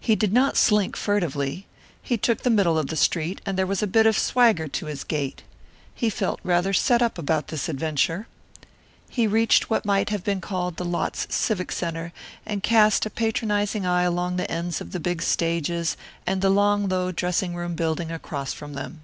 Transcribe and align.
He 0.00 0.16
did 0.16 0.32
not 0.32 0.56
slink 0.56 0.96
furtively. 0.96 1.66
He 2.02 2.16
took 2.16 2.40
the 2.42 2.48
middle 2.48 2.78
of 2.78 2.86
the 2.86 2.96
street 2.96 3.42
and 3.44 3.58
there 3.58 3.66
was 3.66 3.82
a 3.82 3.86
bit 3.86 4.06
of 4.06 4.18
swagger 4.18 4.66
to 4.66 4.86
his 4.86 5.04
gait. 5.04 5.42
He 5.94 6.08
felt 6.08 6.40
rather 6.42 6.72
set 6.72 7.02
up 7.02 7.18
about 7.18 7.48
this 7.48 7.68
adventure. 7.68 8.28
He 9.10 9.26
reached 9.26 9.68
what 9.68 9.84
might 9.84 10.08
have 10.08 10.24
been 10.24 10.40
called 10.40 10.78
the 10.78 10.86
lot's 10.86 11.26
civic 11.34 11.70
centre 11.70 12.14
and 12.46 12.62
cast 12.62 13.04
a 13.04 13.10
patronizing 13.10 13.84
eye 13.84 14.04
along 14.04 14.36
the 14.36 14.50
ends 14.50 14.80
of 14.80 14.92
the 14.92 15.00
big 15.00 15.20
stages 15.20 15.98
and 16.26 16.40
the 16.40 16.48
long, 16.48 16.88
low 16.88 17.12
dressing 17.12 17.54
room 17.54 17.74
building 17.74 18.10
across 18.10 18.54
from 18.54 18.72
them. 18.72 19.02